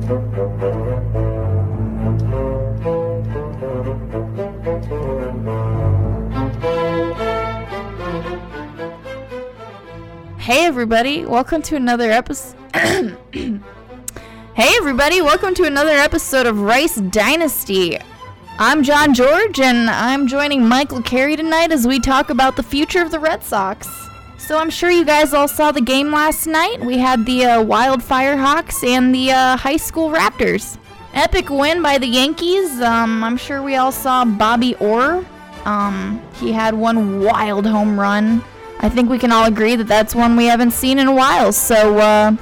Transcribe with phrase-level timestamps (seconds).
[0.00, 0.06] Hey
[10.64, 12.56] everybody, welcome to another episode.
[12.74, 13.60] hey
[14.78, 17.98] everybody, welcome to another episode of Rice Dynasty.
[18.58, 23.02] I'm John George, and I'm joining Michael Carey tonight as we talk about the future
[23.02, 24.09] of the Red Sox.
[24.40, 26.80] So I'm sure you guys all saw the game last night.
[26.80, 30.76] We had the uh, Wildfire Hawks and the uh, High School Raptors.
[31.14, 32.80] Epic win by the Yankees.
[32.80, 35.24] Um, I'm sure we all saw Bobby Orr.
[35.66, 38.42] Um, he had one wild home run.
[38.80, 41.52] I think we can all agree that that's one we haven't seen in a while.
[41.52, 42.34] So uh,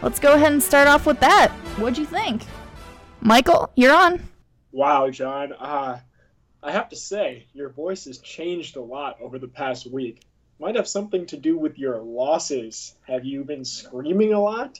[0.00, 1.52] let's go ahead and start off with that.
[1.76, 2.42] What'd you think?
[3.20, 4.20] Michael, you're on.
[4.72, 5.52] Wow, John.
[5.52, 5.98] Uh,
[6.60, 10.22] I have to say, your voice has changed a lot over the past week.
[10.62, 12.94] Might have something to do with your losses.
[13.08, 14.78] Have you been screaming a lot?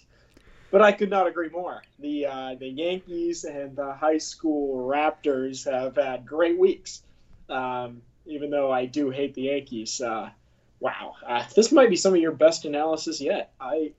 [0.70, 1.83] But I could not agree more.
[1.98, 7.02] The uh, the Yankees and the high school Raptors have had great weeks.
[7.48, 10.30] Um, even though I do hate the Yankees, uh,
[10.78, 13.52] wow, uh, this might be some of your best analysis yet.
[13.61, 13.91] I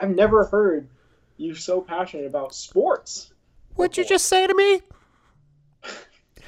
[0.00, 0.88] I've never heard
[1.36, 3.30] you so passionate about sports.
[3.74, 4.80] What'd you just say to me?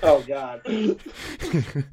[0.03, 0.63] Oh God!
[0.67, 0.97] I'm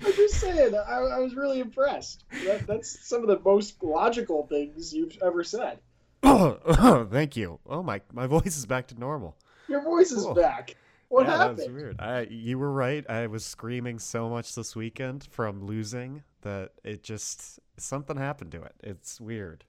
[0.01, 0.75] just saying.
[0.75, 2.23] I, I was really impressed.
[2.45, 5.79] That, that's some of the most logical things you've ever said.
[6.23, 7.59] Oh, oh, thank you.
[7.65, 9.35] Oh my, my voice is back to normal.
[9.67, 10.33] Your voice is Cool.
[10.33, 10.75] back.
[11.09, 11.59] What yeah, happened?
[11.59, 12.01] That was weird.
[12.01, 13.09] I, you were right.
[13.09, 18.63] I was screaming so much this weekend from losing that it just something happened to
[18.63, 18.73] it.
[18.83, 19.63] It's weird.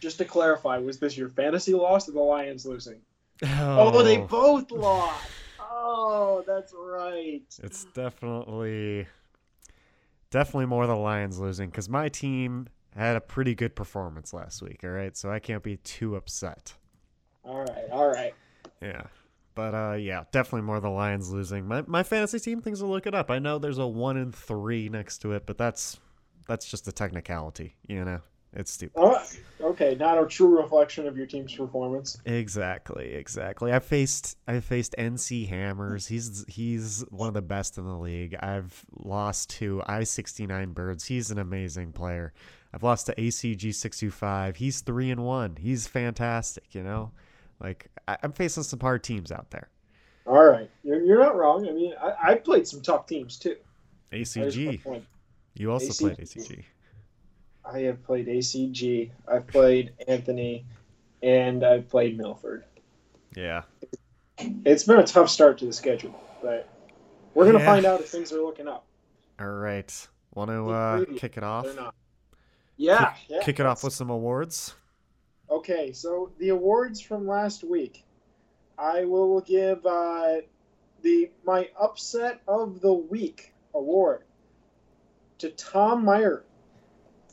[0.00, 3.00] Just to clarify, was this your fantasy loss or the Lions losing?
[3.42, 5.24] Oh, they both lost.
[5.82, 7.42] Oh, that's right.
[7.62, 9.06] It's definitely,
[10.30, 14.80] definitely more the Lions losing because my team had a pretty good performance last week.
[14.84, 16.74] All right, so I can't be too upset.
[17.44, 18.34] All right, all right.
[18.82, 19.04] Yeah.
[19.54, 21.66] But uh yeah, definitely more the Lions losing.
[21.66, 23.30] My my fantasy team things will look it up.
[23.30, 25.98] I know there's a one and three next to it, but that's
[26.46, 28.20] that's just a technicality, you know.
[28.52, 28.98] It's stupid.
[28.98, 29.40] All right.
[29.70, 32.18] Okay, not a true reflection of your team's performance.
[32.24, 33.72] Exactly, exactly.
[33.72, 36.08] I faced I faced NC Hammers.
[36.08, 38.34] He's he's one of the best in the league.
[38.40, 41.04] I've lost to I sixty nine Birds.
[41.04, 42.32] He's an amazing player.
[42.74, 44.56] I've lost to ACG six two five.
[44.56, 45.54] He's three and one.
[45.54, 46.74] He's fantastic.
[46.74, 47.12] You know,
[47.60, 49.68] like I, I'm facing some hard teams out there.
[50.26, 51.68] All right, you're, you're not wrong.
[51.68, 53.54] I mean, I, I've played some tough teams too.
[54.12, 55.02] I just want to ACG.
[55.54, 56.00] You also ACG.
[56.00, 56.64] played ACG.
[57.72, 59.10] I have played ACG.
[59.28, 60.64] I've played Anthony,
[61.22, 62.64] and I've played Milford.
[63.36, 63.62] Yeah.
[64.64, 66.68] It's been a tough start to the schedule, but
[67.34, 67.66] we're gonna Yeah.
[67.66, 68.84] find out if things are looking up.
[69.38, 70.08] All right.
[70.34, 71.66] Want to uh, kick it off?
[72.76, 73.40] Yeah, yeah.
[73.42, 74.74] Kick it off with some awards.
[75.50, 78.04] Okay, so the awards from last week,
[78.78, 80.36] I will give uh,
[81.02, 84.22] the my upset of the week award
[85.38, 86.44] to Tom Meyer.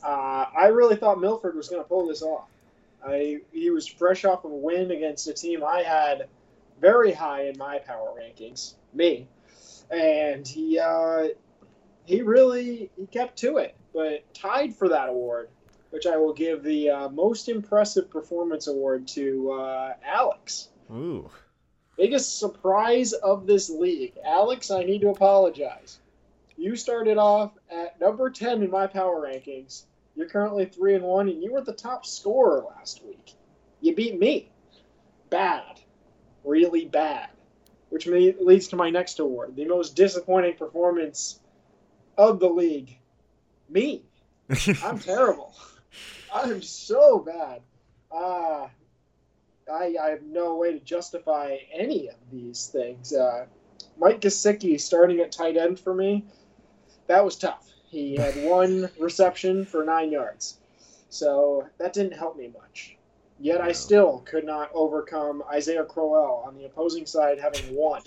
[0.03, 2.47] Uh, I really thought Milford was going to pull this off.
[3.05, 6.27] I he was fresh off of a win against a team I had
[6.81, 9.27] very high in my power rankings, me,
[9.91, 11.27] and he uh,
[12.05, 15.49] he really he kept to it, but tied for that award
[15.89, 20.69] which I will give the uh, most impressive performance award to uh, Alex.
[20.91, 21.29] Ooh.
[21.97, 24.13] Biggest surprise of this league.
[24.23, 25.99] Alex, I need to apologize.
[26.57, 29.83] You started off at number 10 in my power rankings.
[30.15, 33.33] You're currently 3 and 1 and you were the top scorer last week.
[33.79, 34.51] You beat me.
[35.29, 35.79] Bad.
[36.43, 37.29] Really bad.
[37.89, 39.55] Which me- leads to my next award.
[39.55, 41.39] The most disappointing performance
[42.17, 42.97] of the league.
[43.69, 44.03] Me.
[44.83, 45.53] I'm terrible.
[46.33, 47.61] I'm so bad.
[48.11, 48.67] Uh,
[49.71, 53.13] I, I have no way to justify any of these things.
[53.13, 53.45] Uh,
[53.99, 56.25] Mike Gesicki starting at tight end for me,
[57.07, 57.67] that was tough.
[57.85, 60.57] He had one reception for nine yards.
[61.09, 62.95] So that didn't help me much.
[63.39, 68.01] Yet I still could not overcome Isaiah Crowell on the opposing side having one.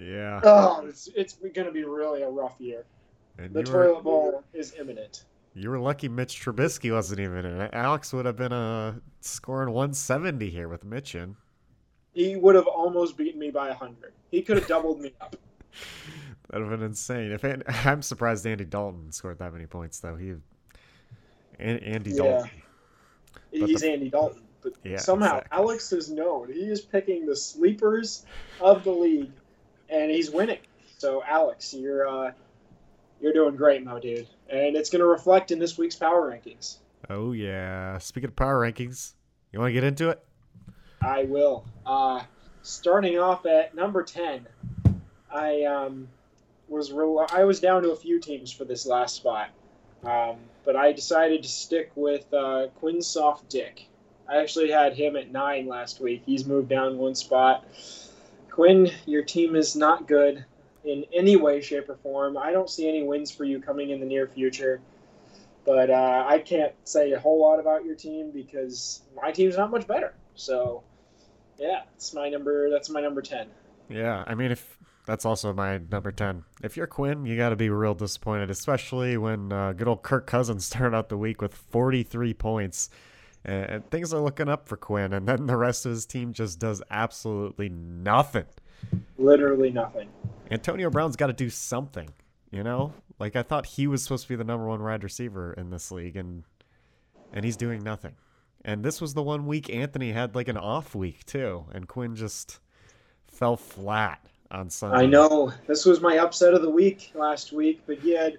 [0.00, 0.40] yeah.
[0.42, 2.84] Oh, it's, it's going to be really a rough year.
[3.38, 5.24] And The you were, toilet bowl is imminent.
[5.54, 7.70] you were lucky Mitch Trubisky wasn't even in it.
[7.72, 11.36] Alex would have been uh, scoring 170 here with Mitch in.
[12.12, 14.12] He would have almost beaten me by 100.
[14.30, 15.34] He could have doubled me up.
[16.54, 17.32] That would have been insane.
[17.32, 17.44] If
[17.84, 20.14] I'm surprised Andy Dalton scored that many points though.
[20.14, 20.34] He
[21.58, 22.16] Andy Yeah.
[22.22, 22.50] Dalton.
[23.58, 24.42] But He's the- Andy Dalton.
[24.62, 25.58] But Yeah, somehow exactly.
[25.58, 26.52] Alex is known.
[26.52, 28.24] He is picking the sleepers
[28.60, 29.32] of the league,
[29.88, 30.60] and he's winning.
[30.96, 32.30] So Alex, you're uh,
[33.20, 36.76] you're doing great, my dude, and it's going to reflect in this week's power rankings.
[37.10, 37.98] Oh yeah.
[37.98, 39.14] Speaking of power rankings,
[39.52, 40.24] you want to get into it?
[41.02, 41.66] I will.
[41.84, 42.22] Uh,
[42.62, 44.46] starting off at number ten,
[45.32, 46.06] I um,
[46.68, 49.50] was re- I was down to a few teams for this last spot,
[50.04, 53.86] um, but I decided to stick with uh, Quinn Soft Dick.
[54.28, 56.22] I actually had him at nine last week.
[56.24, 57.64] He's moved down one spot.
[58.50, 60.44] Quinn, your team is not good
[60.84, 62.36] in any way, shape, or form.
[62.38, 64.80] I don't see any wins for you coming in the near future.
[65.66, 69.70] But uh, I can't say a whole lot about your team because my team's not
[69.70, 70.14] much better.
[70.34, 70.82] So,
[71.58, 72.70] yeah, that's my number.
[72.70, 73.48] That's my number ten.
[73.88, 76.44] Yeah, I mean, if that's also my number ten.
[76.62, 80.26] If you're Quinn, you got to be real disappointed, especially when uh, good old Kirk
[80.26, 82.90] Cousins started out the week with 43 points.
[83.44, 86.32] And, and things are looking up for Quinn, and then the rest of his team
[86.32, 88.46] just does absolutely nothing.
[89.18, 90.08] Literally nothing.
[90.50, 92.08] Antonio Brown's got to do something,
[92.50, 92.94] you know?
[93.18, 95.90] Like I thought he was supposed to be the number one wide receiver in this
[95.90, 96.44] league, and
[97.32, 98.14] and he's doing nothing.
[98.64, 102.16] And this was the one week Anthony had like an off week too, and Quinn
[102.16, 102.60] just
[103.28, 104.96] fell flat on Sunday.
[104.96, 108.38] I know this was my upset of the week last week, but he had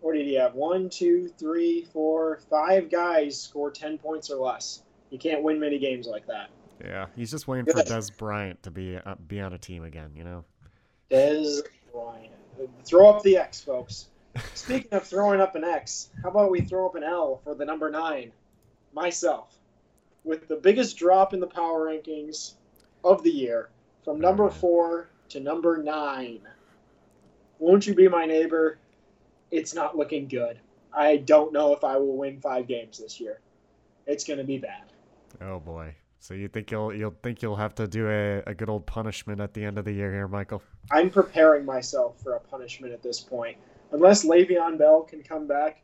[0.00, 0.54] what did he have?
[0.54, 4.82] One, two, three, four, five guys score ten points or less.
[5.10, 6.48] You can't win many games like that.
[6.82, 10.10] Yeah, he's just waiting for Dez Bryant to be uh, be on a team again.
[10.16, 10.44] You know.
[11.10, 11.60] Dez
[11.92, 12.32] Bryant.
[12.84, 14.06] Throw up the X, folks.
[14.54, 17.64] Speaking of throwing up an X, how about we throw up an L for the
[17.64, 18.32] number nine?
[18.92, 19.56] Myself.
[20.24, 22.54] With the biggest drop in the power rankings
[23.04, 23.70] of the year
[24.04, 26.40] from number four to number nine.
[27.58, 28.78] Won't you be my neighbor?
[29.50, 30.58] It's not looking good.
[30.92, 33.40] I don't know if I will win five games this year.
[34.06, 34.92] It's going to be bad.
[35.40, 35.94] Oh boy.
[36.18, 39.40] So you think you'll you'll think you'll have to do a, a good old punishment
[39.40, 40.62] at the end of the year here, Michael?
[40.90, 43.56] I'm preparing myself for a punishment at this point.
[43.92, 45.82] Unless Le'Veon Bell can come back,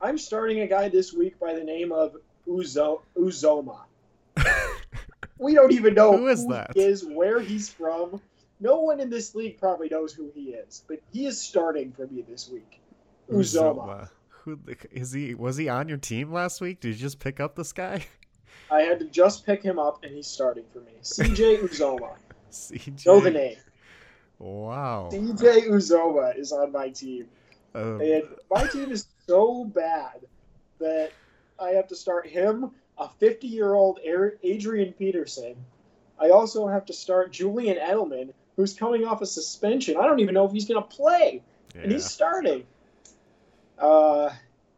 [0.00, 2.16] I'm starting a guy this week by the name of
[2.46, 3.82] Uzo, Uzomah.
[5.38, 6.72] we don't even know who is that?
[6.74, 8.20] He is where he's from.
[8.60, 12.06] No one in this league probably knows who he is, but he is starting for
[12.06, 12.80] me this week.
[13.30, 14.10] Uzomah.
[14.28, 14.58] Who
[14.90, 15.34] is he?
[15.34, 16.80] Was he on your team last week?
[16.80, 18.06] Did you just pick up this guy?
[18.70, 20.92] I had to just pick him up, and he's starting for me.
[21.02, 22.16] CJ Uzomah.
[22.50, 23.06] CJ.
[23.06, 23.56] Know the name.
[24.38, 25.10] Wow.
[25.12, 27.26] CJ Uzomah is on my team.
[27.74, 30.20] Um, and my team is so bad
[30.78, 31.12] that
[31.58, 34.00] I have to start him, a 50 year old
[34.42, 35.56] Adrian Peterson.
[36.18, 39.96] I also have to start Julian Edelman, who's coming off a suspension.
[39.96, 41.42] I don't even know if he's going to play,
[41.74, 41.82] yeah.
[41.82, 42.64] and he's starting.
[43.78, 44.30] Uh,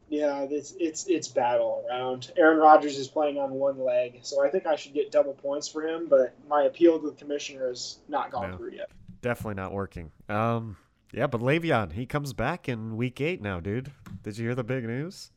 [0.08, 2.30] yeah, it's it's it's bad all around.
[2.36, 5.66] Aaron Rodgers is playing on one leg, so I think I should get double points
[5.66, 6.06] for him.
[6.08, 8.90] But my appeal to the commissioner has not gone no, through yet.
[9.20, 10.12] Definitely not working.
[10.28, 10.76] Um,
[11.12, 13.90] yeah, but Le'Veon, he comes back in week eight now, dude.
[14.22, 15.30] Did you hear the big news?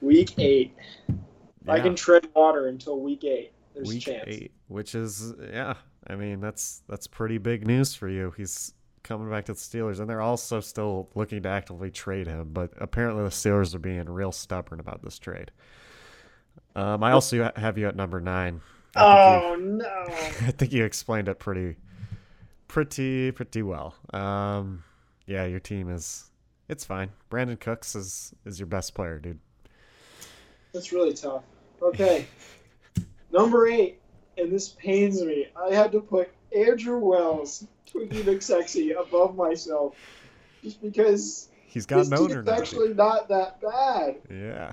[0.00, 0.76] Week eight.
[1.08, 1.72] Yeah.
[1.72, 3.52] I can tread water until week eight.
[3.74, 4.24] There's week a chance.
[4.26, 5.74] eight, which is yeah.
[6.06, 8.32] I mean that's that's pretty big news for you.
[8.36, 12.50] He's coming back to the Steelers, and they're also still looking to actively trade him.
[12.52, 15.50] But apparently, the Steelers are being real stubborn about this trade.
[16.74, 18.60] Um, I also have you at number nine.
[18.96, 20.04] I oh you, no!
[20.08, 21.76] I think you explained it pretty,
[22.68, 23.94] pretty, pretty well.
[24.12, 24.84] Um,
[25.26, 26.30] yeah, your team is
[26.68, 27.10] it's fine.
[27.30, 29.38] Brandin Cooks is is your best player, dude.
[30.72, 31.42] That's really tough.
[31.82, 32.26] Okay,
[33.32, 34.00] number eight,
[34.40, 35.46] and this pains me.
[35.56, 39.96] I had to put Andrew Wells Twinkie McSexy above myself
[40.62, 42.52] just because he's got owner now.
[42.52, 44.16] actually not that bad.
[44.30, 44.72] Yeah.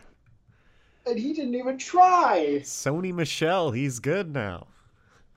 [1.05, 2.59] And he didn't even try.
[2.63, 4.67] Sony Michel, he's good now.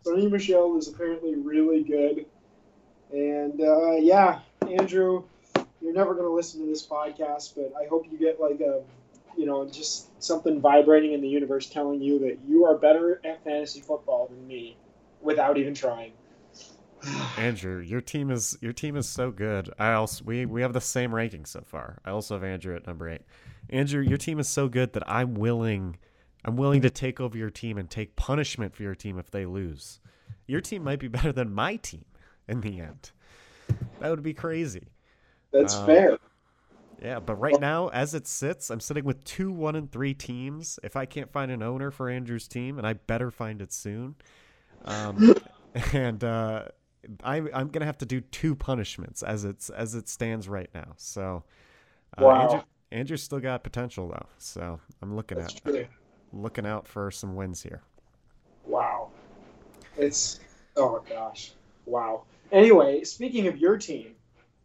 [0.04, 2.26] Sony Michel is apparently really good.
[3.12, 5.24] And uh, yeah, Andrew,
[5.80, 8.82] you're never going to listen to this podcast, but I hope you get like a,
[9.36, 13.42] you know, just something vibrating in the universe telling you that you are better at
[13.44, 14.76] fantasy football than me
[15.20, 16.12] without even trying.
[17.38, 19.72] Andrew, your team is your team is so good.
[19.78, 21.98] I also we we have the same ranking so far.
[22.04, 23.22] I also have Andrew at number eight.
[23.70, 25.96] Andrew, your team is so good that I'm willing
[26.44, 29.46] I'm willing to take over your team and take punishment for your team if they
[29.46, 30.00] lose.
[30.46, 32.04] Your team might be better than my team
[32.48, 33.12] in the end.
[34.00, 34.88] That would be crazy.
[35.52, 36.18] That's um, fair.
[37.02, 40.78] Yeah, but right now, as it sits, I'm sitting with two one and three teams.
[40.82, 44.16] If I can't find an owner for Andrew's team, and I better find it soon,
[44.84, 45.34] um,
[45.94, 46.64] and uh,
[47.24, 50.92] I, I'm gonna have to do two punishments as it's as it stands right now.
[50.96, 51.42] So,
[52.18, 52.42] uh, wow.
[52.42, 55.86] Andrew, Andrew's still got potential though, so I'm looking That's at true.
[56.34, 57.80] looking out for some wins here.
[58.66, 59.08] Wow,
[59.96, 60.40] it's
[60.76, 61.52] oh gosh,
[61.86, 62.24] wow.
[62.52, 64.14] Anyway, speaking of your team,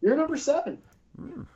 [0.02, 0.82] you're number seven.
[1.18, 1.46] Mm.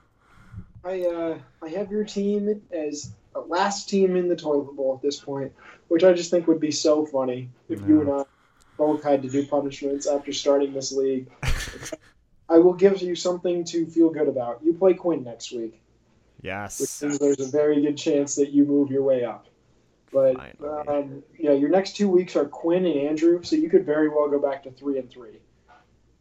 [0.84, 5.02] I uh, I have your team as a last team in the toilet bowl at
[5.02, 5.52] this point,
[5.88, 8.24] which I just think would be so funny if you and I
[8.76, 11.30] both had to do punishments after starting this league.
[12.48, 14.60] I will give you something to feel good about.
[14.64, 15.80] You play Quinn next week, which
[16.42, 17.02] Yes.
[17.02, 19.46] means there's a very good chance that you move your way up.
[20.12, 20.36] But
[20.88, 24.28] um, yeah, your next two weeks are Quinn and Andrew, so you could very well
[24.28, 25.38] go back to three and three.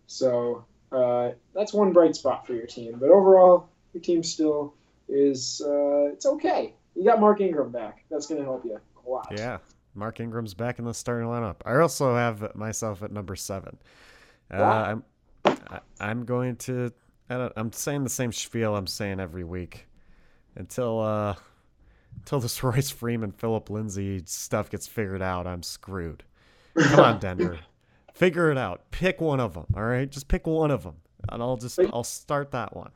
[0.06, 2.98] So uh, that's one bright spot for your team.
[3.00, 4.74] But overall, your team still
[5.08, 6.74] is uh, it's okay.
[6.96, 8.04] You got Mark Ingram back.
[8.10, 9.28] That's going to help you a lot.
[9.36, 9.58] Yeah.
[9.96, 11.58] Mark Ingram's back in the starting lineup.
[11.66, 13.78] I also have myself at number seven.
[14.52, 15.04] Uh, I'm
[15.46, 16.92] I, I'm going to
[17.30, 19.88] I don't, I'm saying the same spiel I'm saying every week
[20.56, 21.36] until uh
[22.18, 25.48] until this Royce Freeman Phillip Lindsay stuff gets figured out.
[25.48, 26.24] I'm screwed.
[26.78, 27.60] Come on, Denver,
[28.14, 28.90] figure it out.
[28.92, 29.66] Pick one of them.
[29.76, 30.96] All right, just pick one of them,
[31.30, 32.92] and I'll just I'll start that one.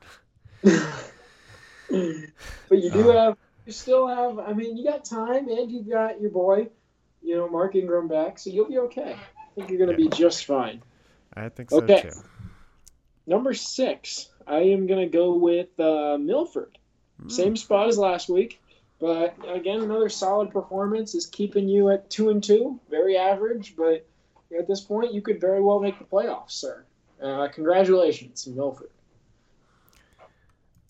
[1.90, 3.14] but you do Uh.
[3.14, 4.40] have, you still have.
[4.40, 6.70] I mean, you got time, and you've got your boy,
[7.22, 9.16] you know, Mark Ingram back, so you'll be okay.
[9.16, 10.10] I think you're going to Yeah.
[10.10, 10.82] be just fine.
[11.36, 12.02] I think so Okay.
[12.02, 12.24] too.
[13.26, 16.78] Number six, I am going to go with uh, Milford.
[17.22, 17.30] Hmm.
[17.30, 18.62] Same spot as last week,
[19.00, 22.80] but again, another solid performance is keeping you at two and two.
[22.90, 24.06] Very average, but
[24.58, 26.86] at this point, you could very well make the playoffs, sir.
[27.22, 28.90] Uh, congratulations, Milford.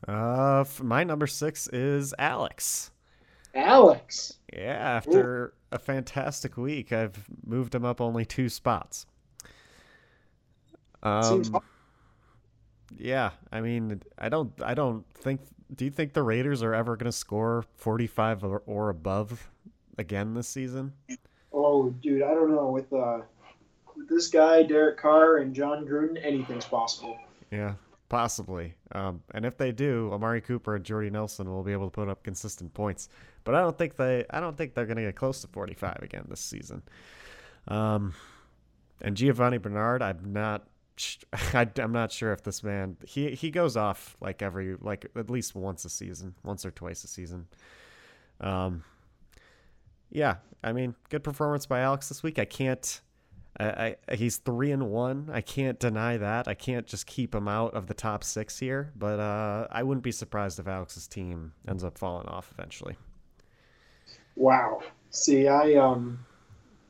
[0.08, 2.92] Uh, f- my number six is Alex.
[3.56, 4.34] Alex.
[4.52, 9.06] Yeah, after a fantastic week, I've moved him up only two spots.
[11.02, 11.44] Um,
[12.98, 15.42] yeah, I mean, I don't, I don't think.
[15.76, 19.50] Do you think the Raiders are ever going to score forty-five or, or above
[19.98, 20.94] again this season?
[21.52, 22.70] Oh, dude, I don't know.
[22.70, 23.22] With uh,
[23.96, 27.18] with this guy, Derek Carr, and Jon Gruden, anything's possible.
[27.52, 27.74] Yeah,
[28.10, 28.76] possibly.
[28.92, 32.10] Um, and if they do, Amari Cooper and Jordy Nelson will be able to put
[32.10, 33.10] up consistent points.
[33.44, 36.00] But I don't think they, I don't think they're going to get close to forty-five
[36.02, 36.84] again this season.
[37.68, 38.14] Um,
[39.02, 40.68] and Giovani Bernard, I'm not.
[41.54, 45.30] I, am not sure if this man he he goes off like every like at
[45.30, 47.48] least once a season, once or twice a season.
[48.40, 48.84] Um,
[50.12, 52.38] yeah, I mean, good performance by Alex this week.
[52.38, 53.02] I can't.
[53.60, 55.30] I, I he's three and one.
[55.32, 56.48] I can't deny that.
[56.48, 58.92] I can't just keep him out of the top six here.
[58.96, 62.98] But uh, I wouldn't be surprised if Alex's team ends up falling off eventually.
[64.36, 64.82] Wow.
[65.12, 66.26] See, I um,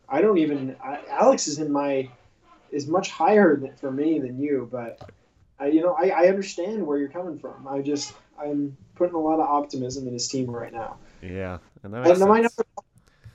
[0.08, 0.76] I don't even.
[0.84, 2.10] I, Alex is in my
[2.72, 5.10] is much higher than, for me than you, but
[5.60, 7.68] I, you know, I, I understand where you're coming from.
[7.68, 10.98] I just I'm putting a lot of optimism in his team right now.
[11.22, 12.66] Yeah, and that And my number,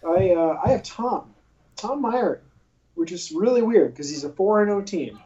[0.06, 1.35] I uh, I have Tom,
[1.76, 2.42] Tom Meyer,
[2.99, 5.19] which is really weird because he's a four and zero team.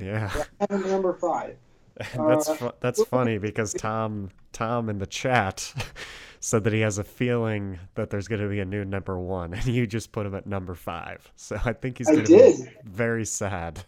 [0.00, 1.56] Yeah, I have him at number five.
[2.16, 5.72] that's Uh, fu- that's funny because Tom Tom in the chat
[6.40, 9.54] said that he has a feeling that there's going to be a new number one,
[9.54, 11.30] and you just put him at number five.
[11.36, 13.84] So I think he's going to be very sad.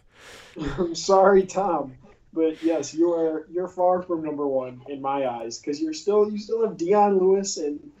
[0.77, 1.95] I'm sorry, Tom,
[2.31, 6.31] but yes, you are you're far from number one in my eyes because you're still
[6.31, 7.91] you still have Dion Lewis and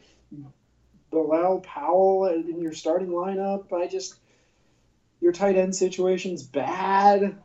[1.11, 3.73] Bilal Powell in your starting lineup.
[3.73, 4.15] I just
[5.23, 7.37] your tight end situation's bad.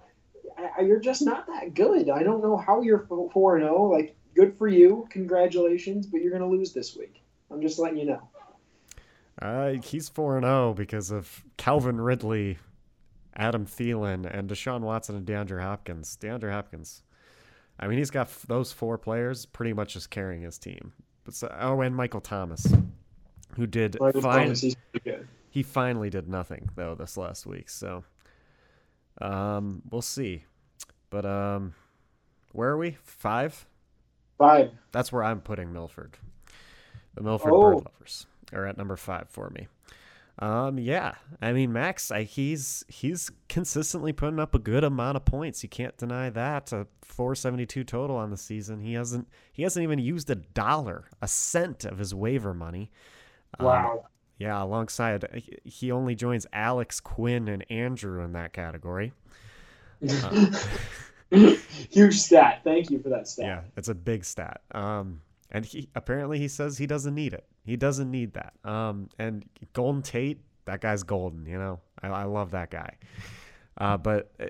[0.76, 2.10] I, you're just not that good.
[2.10, 3.88] I don't know how you're four and zero.
[3.90, 7.22] Like, good for you, congratulations, but you're gonna lose this week.
[7.50, 8.28] I'm just letting you know.
[9.40, 12.58] Uh, he's four and zero because of Calvin Ridley,
[13.36, 16.18] Adam Thielen, and Deshaun Watson and DeAndre Hopkins.
[16.20, 17.02] DeAndre Hopkins.
[17.78, 20.92] I mean, he's got f- those four players pretty much just carrying his team.
[21.22, 22.66] But so, oh, and Michael Thomas,
[23.54, 24.42] who did Michael fine.
[24.46, 25.28] Thomas, he's good.
[25.50, 27.68] He finally did nothing though this last week.
[27.70, 28.04] So,
[29.20, 30.44] um, we'll see.
[31.10, 31.74] But um,
[32.52, 32.96] where are we?
[33.02, 33.66] Five.
[34.36, 34.70] Five.
[34.92, 36.16] That's where I'm putting Milford.
[37.14, 37.60] The Milford Oh.
[37.74, 39.66] Bird Lovers are at number five for me.
[40.40, 45.24] Um, yeah, I mean Max, I, he's he's consistently putting up a good amount of
[45.24, 45.64] points.
[45.64, 46.72] You can't deny that.
[46.72, 48.78] A 472 total on the season.
[48.80, 52.92] He hasn't he hasn't even used a dollar, a cent of his waiver money.
[53.58, 54.04] Um, Wow.
[54.38, 59.12] Yeah, alongside he- he only joins Alex Quinn and Andrew in that category.
[60.08, 60.46] Uh,
[61.90, 62.60] Huge stat.
[62.64, 63.44] Thank you for that stat.
[63.46, 64.62] Yeah, it's a big stat.
[64.72, 67.44] Um, and he apparently he says he doesn't need it.
[67.64, 68.54] He doesn't need that.
[68.64, 71.44] Um, and Golden Tate, that guy's golden.
[71.46, 72.96] You know, I, I love that guy.
[73.76, 74.46] Uh, but uh,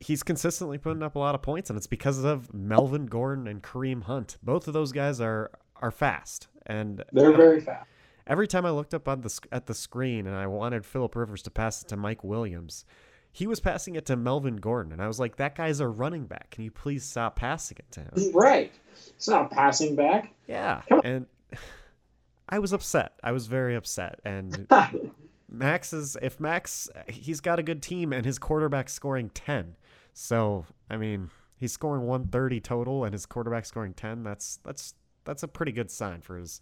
[0.00, 3.62] he's consistently putting up a lot of points, and it's because of Melvin Gordon and
[3.62, 4.36] Kareem Hunt.
[4.42, 5.50] Both of those guys are
[5.80, 7.88] are fast, and They're very fast.
[8.28, 11.42] Every time I looked up on the at the screen and I wanted Philip Rivers
[11.42, 12.84] to pass it to Mike Williams,
[13.32, 16.26] he was passing it to Melvin Gordon, and I was like, "That guy's a running
[16.26, 16.50] back.
[16.50, 18.72] Can you please stop passing it to him?" Right.
[19.16, 20.34] It's not passing back.
[20.46, 21.26] Yeah, and
[22.48, 23.12] I was upset.
[23.22, 24.66] I was very upset, and
[25.50, 29.76] Max is if Max he's got a good team and his quarterback scoring 10.
[30.12, 34.24] So, I mean, he's scoring 130 total and his quarterback scoring 10.
[34.24, 34.94] That's that's
[35.24, 36.60] that's a pretty good sign for his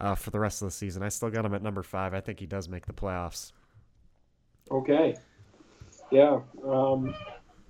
[0.00, 1.02] uh, for the rest of the season.
[1.02, 2.14] I still got him at number 5.
[2.14, 3.52] I think he does make the playoffs.
[4.70, 5.16] Okay.
[6.10, 6.40] Yeah.
[6.64, 7.14] Um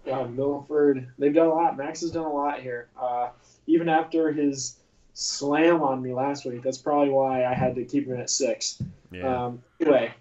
[0.07, 1.77] yeah, Milford, they've done a lot.
[1.77, 2.89] Max has done a lot here.
[3.01, 3.29] Uh,
[3.67, 4.79] even after his
[5.13, 8.83] slam on me last week, that's probably why I had to keep him at six.
[9.13, 9.45] Yeah.
[9.45, 10.15] Um, anyway,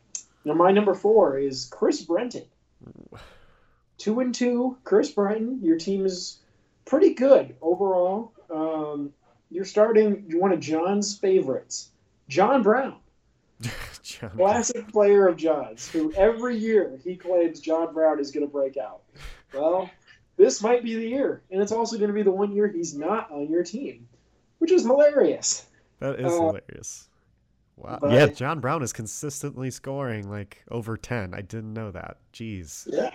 [0.44, 2.44] now my number four is Chris Brenton.
[3.98, 5.60] Two and two, Chris Brenton.
[5.62, 6.40] Your team is
[6.86, 8.32] pretty good overall.
[8.50, 9.12] Um,
[9.52, 11.90] you're starting one of John's favorites,
[12.30, 12.96] John Brown,
[14.04, 18.52] John- classic player of John's, who every year he claims John Brown is going to
[18.52, 19.02] break out.
[19.54, 19.90] Well,
[20.38, 22.96] this might be the year, and it's also going to be the one year he's
[22.96, 24.08] not on your team,
[24.60, 25.66] which is hilarious.
[26.00, 27.10] That is Uh, hilarious.
[27.76, 27.98] Wow.
[28.00, 31.34] but- yeah, John Brown is consistently scoring like over 10.
[31.34, 32.18] I didn't know that.
[32.34, 32.88] Jeez.
[32.92, 33.12] Yeah.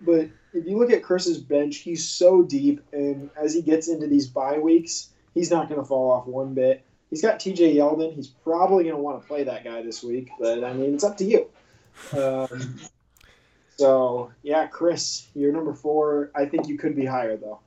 [0.00, 4.06] But if you look at Chris's bench, he's so deep, and as he gets into
[4.06, 6.84] these bye weeks, he's not going to fall off one bit.
[7.10, 8.14] He's got TJ Yeldon.
[8.14, 11.04] He's probably going to want to play that guy this week, but I mean, it's
[11.04, 11.48] up to you.
[12.12, 12.78] Um,
[13.76, 16.30] so, yeah, Chris, you're number four.
[16.34, 17.60] I think you could be higher, though.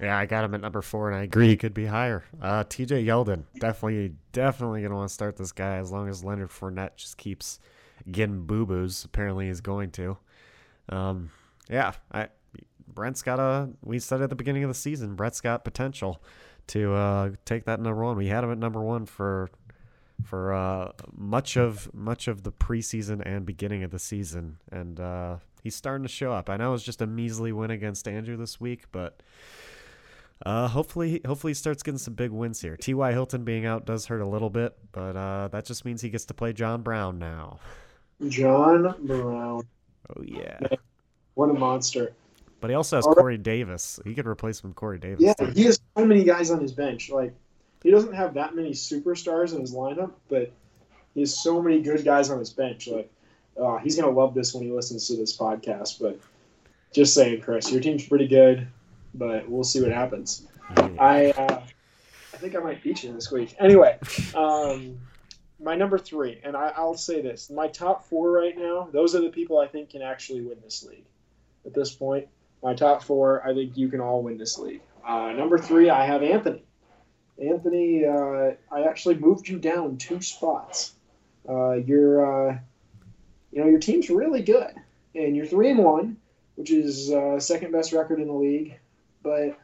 [0.00, 2.24] Yeah, I got him at number four, and I agree he could be higher.
[2.40, 6.50] Uh, TJ Yeldon, definitely, definitely gonna want to start this guy as long as Leonard
[6.50, 7.60] Fournette just keeps
[8.10, 9.04] getting boo boos.
[9.04, 10.18] Apparently, he's going to.
[10.88, 11.30] Um,
[11.70, 12.28] yeah, I
[12.92, 13.70] Brent's got a.
[13.82, 16.20] We said at the beginning of the season, Brett's got potential
[16.68, 18.16] to uh, take that number one.
[18.16, 19.50] We had him at number one for
[20.24, 25.36] for uh, much of much of the preseason and beginning of the season, and uh,
[25.62, 26.48] he's starting to show up.
[26.48, 29.22] I know it was just a measly win against Andrew this week, but
[30.44, 32.76] uh, hopefully, hopefully he starts getting some big wins here.
[32.76, 33.12] T.Y.
[33.12, 36.24] Hilton being out does hurt a little bit, but uh, that just means he gets
[36.26, 37.60] to play John Brown now.
[38.28, 39.62] John Brown.
[40.16, 40.58] Oh yeah,
[41.34, 42.12] What a monster.
[42.62, 43.20] But he also has All right.
[43.20, 43.98] Corey Davis.
[44.04, 45.20] He could replace him with Corey Davis.
[45.20, 45.46] Yeah, too.
[45.46, 47.10] he has so many guys on his bench.
[47.10, 47.34] Like,
[47.82, 50.52] he doesn't have that many superstars in his lineup, but
[51.12, 52.86] he has so many good guys on his bench.
[52.86, 53.12] Like,
[53.60, 56.00] uh, he's gonna love this when he listens to this podcast.
[56.00, 56.20] But
[56.92, 58.68] just saying, Chris, your team's pretty good,
[59.12, 60.46] but we'll see what happens.
[60.76, 61.62] I uh,
[62.32, 63.56] I think I might beat you this week.
[63.58, 63.98] Anyway,
[64.36, 64.98] um,
[65.60, 69.20] my number three, and I, I'll say this: my top four right now, those are
[69.20, 71.06] the people I think can actually win this league.
[71.66, 72.28] At this point,
[72.62, 74.82] my top four, I think you can all win this league.
[75.04, 76.62] Uh, number three, I have Anthony.
[77.42, 80.94] Anthony, uh, I actually moved you down two spots.
[81.48, 82.58] Uh, you're, uh,
[83.50, 84.72] you know, your team's really good,
[85.14, 86.16] and you're three and one,
[86.54, 88.78] which is uh, second best record in the league.
[89.22, 89.58] But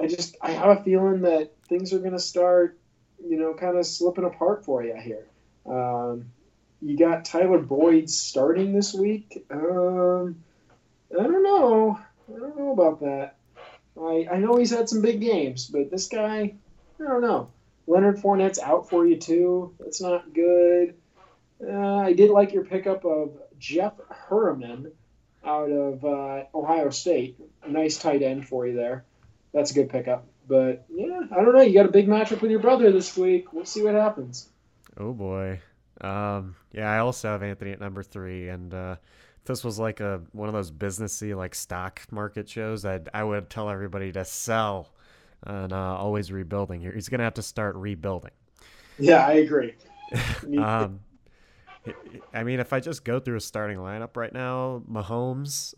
[0.00, 2.78] I just, I have a feeling that things are going to start,
[3.24, 5.26] you know, kind of slipping apart for you here.
[5.66, 6.26] Um,
[6.82, 9.46] you got Tyler Boyd starting this week.
[9.50, 10.42] Um,
[11.18, 12.00] I don't know.
[12.28, 13.36] I don't know about that.
[14.00, 16.54] I, I know he's had some big games, but this guy,
[17.00, 17.50] I don't know.
[17.86, 19.74] Leonard Fournette's out for you too.
[19.78, 20.94] That's not good.
[21.62, 23.94] Uh, I did like your pickup of Jeff
[24.28, 24.90] Heuerman
[25.44, 27.38] out of uh, Ohio State.
[27.66, 29.04] Nice tight end for you there.
[29.52, 30.26] That's a good pickup.
[30.48, 31.60] But yeah, I don't know.
[31.60, 33.52] You got a big matchup with your brother this week.
[33.52, 34.48] We'll see what happens.
[34.98, 35.60] Oh boy.
[36.00, 38.96] Um, yeah, I also have Anthony at number three, and uh,
[39.44, 43.22] if this was like a one of those businessy like stock market shows, I'd I
[43.22, 44.94] would tell everybody to sell
[45.42, 46.80] and uh, always rebuilding.
[46.80, 48.30] Here, he's gonna have to start rebuilding.
[48.98, 49.74] Yeah, I agree.
[50.58, 51.00] Um,
[52.32, 55.74] I mean, if I just go through a starting lineup right now, Mahomes,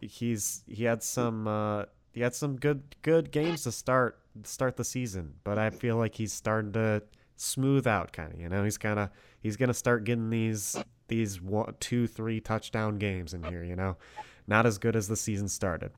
[0.00, 4.84] he's he had some uh, he had some good good games to start start the
[4.84, 7.02] season, but I feel like he's starting to
[7.36, 8.40] smooth out, kind of.
[8.40, 10.76] You know, he's kind of he's gonna start getting these
[11.10, 13.62] these one, two, three touchdown games in here.
[13.62, 13.98] You know,
[14.46, 15.92] not as good as the season started.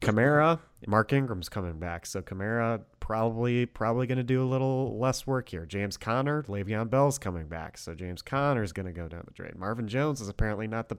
[0.00, 5.26] Kamara, Mark Ingram's coming back, so Kamara probably probably going to do a little less
[5.26, 5.66] work here.
[5.66, 9.54] James Conner, Le'Veon Bell's coming back, so James Conner's going to go down the drain.
[9.56, 10.98] Marvin Jones is apparently not the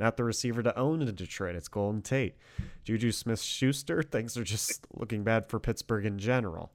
[0.00, 1.56] not the receiver to own in Detroit.
[1.56, 2.36] It's Golden Tate.
[2.84, 6.72] Juju Smith-Schuster, things are just looking bad for Pittsburgh in general.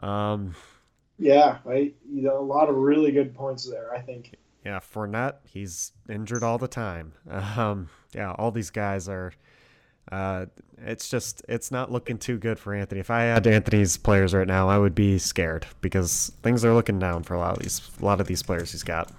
[0.00, 0.54] Um,
[1.18, 3.94] yeah, I, you know, a lot of really good points there.
[3.94, 4.34] I think.
[4.64, 7.12] Yeah, Fournette, he's injured all the time.
[7.56, 9.32] Um, yeah, all these guys are.
[10.10, 10.46] Uh,
[10.78, 13.00] it's just it's not looking too good for Anthony.
[13.00, 16.98] If I had Anthony's players right now, I would be scared because things are looking
[16.98, 19.10] down for a lot of these a lot of these players he's got.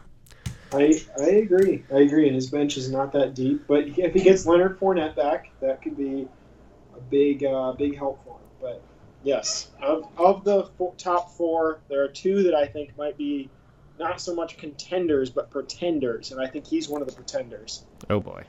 [0.74, 1.84] I I agree.
[1.92, 2.28] I agree.
[2.28, 5.82] And his bench is not that deep, but if he gets Leonard Fournette back, that
[5.82, 6.28] could be
[6.96, 8.48] a big uh, big help for him.
[8.62, 8.82] But
[9.24, 13.50] yes, of of the top four, there are two that I think might be
[14.04, 17.86] not so much contenders, but pretenders, and I think he's one of the pretenders.
[18.10, 18.44] Oh boy.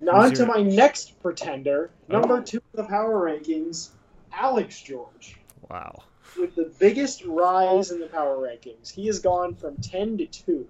[0.00, 2.42] Now Who's to my next pretender, number Oh.
[2.42, 3.90] two in the power rankings,
[4.32, 5.40] Alex George.
[5.70, 6.02] Wow.
[6.38, 8.90] with the biggest rise in the power rankings.
[8.92, 10.68] He has gone from 10 to 2.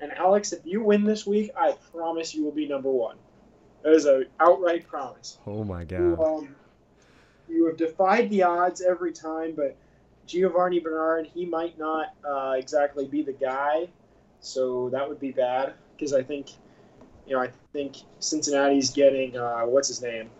[0.00, 3.16] And Alex, if you win this week, I promise you will be number one.
[3.82, 5.36] That is an outright promise.
[5.46, 6.20] Oh my You, god.
[6.22, 6.54] um,
[7.48, 9.76] you have defied the odds every time, but
[10.30, 13.88] Giovani Bernard, he might not uh, exactly be the guy.
[14.40, 16.50] So that would be bad because I think,
[17.26, 20.30] you know, I think Cincinnati's getting, uh, what's his name,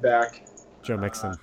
[0.00, 0.42] back.
[0.82, 1.34] Joe Mixon.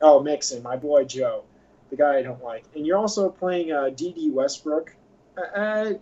[0.00, 1.44] Oh, Mixon, my boy Joe,
[1.90, 2.64] the guy I don't like.
[2.74, 4.94] And you're also playing uh, Dede Westbrook.
[5.36, 5.92] Uh, uh,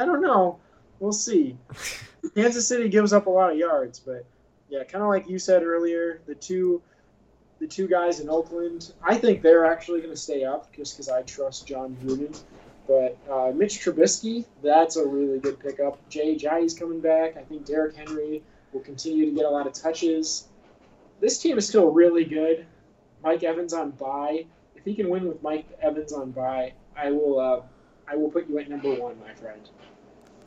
[0.00, 0.58] I don't know.
[1.00, 1.56] We'll see.
[2.36, 4.24] Kansas City gives up a lot of yards, but
[4.68, 6.80] yeah, kind of like you said earlier, the two,
[7.62, 11.08] the two guys in Oakland, I think they're actually going to stay up just because
[11.08, 12.36] I trust Jon Gruden.
[12.88, 15.96] But uh, Mitch Trubisky, that's a really good pickup.
[16.08, 17.36] Jay Jai's coming back.
[17.36, 20.48] I think Derrick Henry will continue to get a lot of touches.
[21.20, 22.66] This team is still really good.
[23.22, 24.44] Mike Evans on bye.
[24.74, 27.38] If he can win with Mike Evans on bye, I will.
[27.38, 27.60] Uh,
[28.08, 29.70] I will put you at number one, my friend.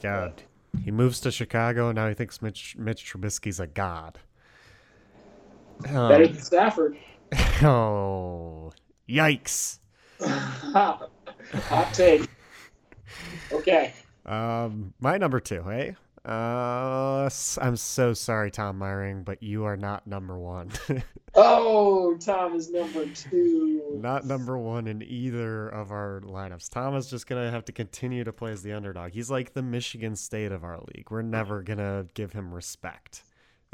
[0.01, 0.43] God.
[0.84, 4.19] He moves to Chicago now he thinks Mitch Mitch Trubisky's a god.
[5.81, 6.97] Better Um, than Stafford.
[7.63, 8.71] oh.
[9.09, 9.79] Yikes.
[10.21, 11.09] Hot
[11.93, 12.27] take.
[13.51, 13.93] Okay.
[14.25, 15.95] Um, my number two, hey?
[16.25, 17.29] Uh,
[17.61, 20.71] I'm so sorry, Tom Myring, but you are not number one.
[21.38, 23.97] Oh, Tom is number two.
[24.01, 26.69] not number one in either of our lineups.
[26.69, 29.11] Tom is just gonna have to continue to play as the underdog.
[29.11, 31.11] He's like the Michigan State of our league.
[31.11, 33.23] We're never gonna give him respect.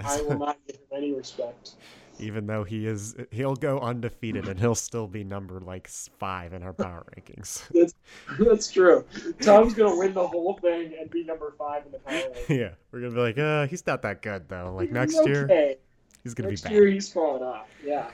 [0.05, 1.71] I will not give him any respect.
[2.19, 6.61] Even though he is, he'll go undefeated and he'll still be number like five in
[6.61, 7.63] our power rankings.
[8.39, 9.05] That's true.
[9.41, 12.59] Tom's gonna win the whole thing and be number five in the power ranking.
[12.59, 14.73] yeah, we're gonna be like, uh, he's not that good though.
[14.75, 15.75] Like next He's year,
[16.23, 16.75] he's gonna Next be bad.
[16.75, 17.67] year he's falling off.
[17.83, 18.11] Yeah.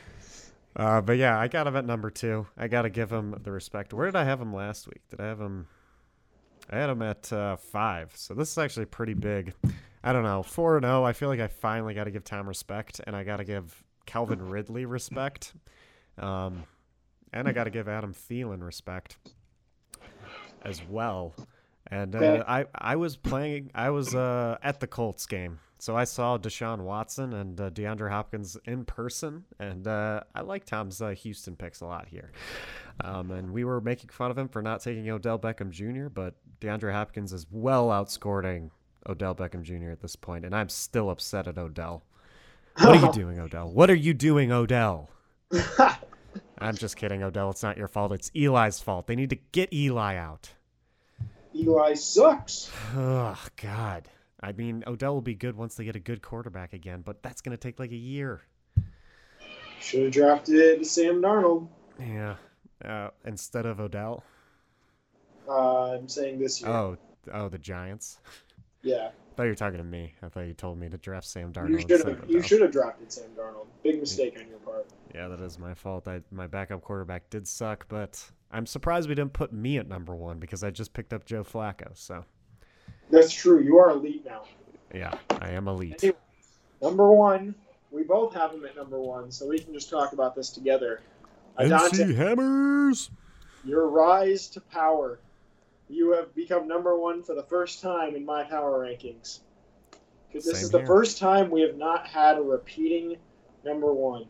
[0.76, 2.45] Uh, but yeah, I got him at number two.
[2.56, 3.95] I got to give him the respect.
[3.95, 5.02] Where did I have him last week?
[5.10, 5.65] Did I have him?
[6.69, 8.12] I had him at uh, five.
[8.15, 9.54] So this is actually pretty big.
[10.04, 10.44] I don't know.
[10.44, 11.04] Four and zero.
[11.04, 13.84] I feel like I finally got to give Tom respect, and I got to give
[14.06, 15.54] Calvin Ridley respect,
[16.18, 16.64] um,
[17.34, 19.18] and I got to give Adam Thielen respect
[20.64, 21.36] as well.
[21.90, 23.72] And uh, I I was playing.
[23.74, 28.10] I was uh, at the Colts game, so I saw Deshaun Watson and uh, DeAndre
[28.10, 32.32] Hopkins in person, and uh, I like Tom's uh, Houston picks a lot here.
[33.02, 36.36] Um, and we were making fun of him for not taking Odell Beckham Jr., but
[36.60, 38.72] DeAndre Hopkins is well outscoring
[39.08, 39.91] Odell Beckham Jr.
[39.91, 42.04] at this point, and I'm still upset at Odell.
[42.78, 43.70] What are you doing, Odell?
[43.70, 45.10] What are you doing, Odell?
[46.60, 47.50] I'm just kidding, Odell.
[47.52, 48.12] It's not your fault.
[48.12, 49.08] It's Eli's fault.
[49.08, 50.50] They need to get Eli out.
[51.56, 52.72] Eli sucks.
[52.96, 54.08] Oh God.
[54.41, 57.41] I mean, Odell will be good once they get a good quarterback again, but that's
[57.41, 58.41] gonna take like a year.
[59.82, 61.67] Should have drafted Sam Darnold.
[62.00, 62.36] Yeah.
[62.84, 64.24] Uh, instead of Odell.
[65.48, 66.70] Uh, I'm saying this year.
[66.70, 66.98] Oh,
[67.34, 68.20] oh, the Giants.
[68.88, 69.10] Yeah.
[69.10, 70.13] I thought you were talking to me.
[70.23, 71.69] I thought you told me to draft Sam Darnold.
[71.69, 72.30] You should have.
[72.30, 73.67] You should have drafted Sam Darnold.
[73.84, 74.88] Big mistake on your part.
[75.13, 76.08] Yeah, that is my fault.
[76.08, 80.15] I, my backup quarterback did suck, but I'm surprised we didn't put me at number
[80.15, 81.89] one because I just picked up Joe Flacco.
[81.93, 82.26] So
[83.12, 83.62] That's true.
[83.62, 84.43] You are elite now.
[84.93, 86.04] yeah, I am elite.
[86.04, 86.17] Anyway,
[86.82, 87.54] number one.
[87.91, 91.02] We both have him at number one, so we can just talk about this together.
[91.58, 93.10] Adante, NC Hammers.
[93.63, 95.19] your rise to power.
[95.89, 99.39] You have become number one for the first time in my power rankings.
[100.28, 100.88] Because this Same is the here.
[100.88, 103.17] first time we have not had a repeating
[103.63, 104.26] number one.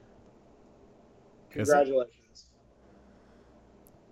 [1.49, 2.45] Congratulations.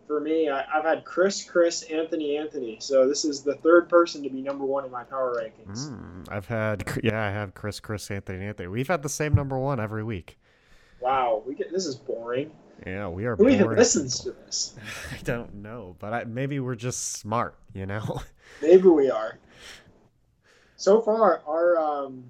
[0.07, 2.77] For me, I, I've had Chris, Chris, Anthony, Anthony.
[2.79, 5.89] So this is the third person to be number one in my power rankings.
[5.89, 8.67] Mm, I've had yeah, I have Chris, Chris, Anthony, Anthony.
[8.67, 10.37] We've had the same number one every week.
[10.99, 12.51] Wow, we get this is boring.
[12.85, 13.35] Yeah, we are.
[13.35, 14.75] Who even listens to this?
[15.11, 18.21] I don't know, but I, maybe we're just smart, you know.
[18.61, 19.37] Maybe we are.
[20.75, 22.25] So far, our um,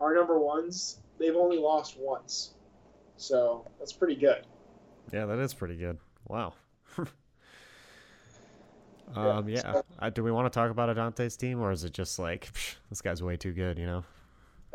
[0.00, 2.54] our number ones, they've only lost once,
[3.16, 4.46] so that's pretty good.
[5.12, 5.98] yeah, that is pretty good.
[6.28, 6.54] Wow.
[9.14, 9.60] Yeah, um, yeah.
[9.60, 12.52] so- Uh, do we want to talk about Adante's team, or is it just like
[12.52, 13.78] "Psh, this guy's way too good?
[13.78, 14.04] You know,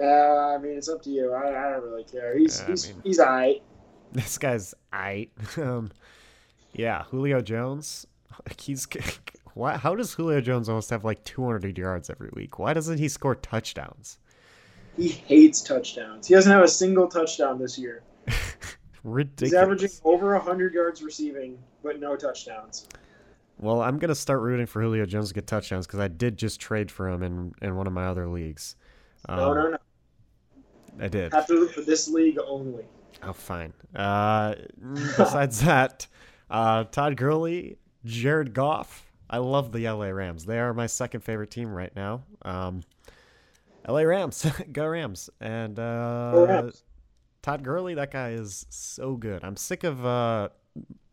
[0.01, 1.34] Uh, I mean, it's up to you.
[1.34, 2.38] I, I don't really care.
[2.38, 3.62] He's Yeah, I he's mean- he's alright.
[4.13, 5.30] this guy's I.
[5.58, 5.91] um,
[6.74, 8.08] yeah, Julio Jones.
[8.60, 8.88] He's
[9.54, 9.78] why?
[9.78, 12.60] How does Julio Jones almost have like 200 yards every week?
[12.60, 14.17] Why doesn't he score touchdowns?
[14.97, 16.28] He hates touchdowns.
[16.28, 18.04] He doesn't have a single touchdown this year.
[19.04, 19.52] Ridiculous.
[19.52, 22.88] He's averaging over hundred yards receiving, but no touchdowns.
[23.58, 26.60] Well, I'm gonna start rooting for Julio Jones to get touchdowns because I did just
[26.60, 28.76] trade for him in in one of my other leagues.
[29.28, 29.78] no, Um, no, no.
[31.00, 31.34] I did.
[31.34, 32.86] Have to root for this league only.
[33.23, 33.73] Oh, fine.
[33.95, 34.55] Uh,
[35.17, 36.07] besides that,
[36.49, 39.12] uh, Todd Gurley, Jared Goff.
[39.29, 40.45] I love the LA Rams.
[40.45, 42.23] They are my second favorite team right now.
[42.41, 42.81] Um,
[43.88, 46.84] LA Rams, go Rams, and uh, Go Rams.
[47.41, 47.93] Todd Gurley.
[47.93, 49.43] That guy is so good.
[49.43, 50.49] I'm sick of uh,